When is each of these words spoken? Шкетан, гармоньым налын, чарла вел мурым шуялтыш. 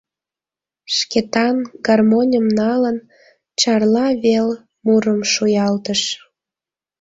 Шкетан, 0.95 1.57
гармоньым 1.85 2.45
налын, 2.59 2.97
чарла 3.59 4.07
вел 4.23 4.49
мурым 4.85 5.21
шуялтыш. 5.31 6.01